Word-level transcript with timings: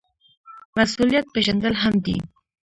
مسوولیت 0.75 1.25
پیژندل 1.33 1.73
مهم 1.77 1.95
دي 2.05 2.15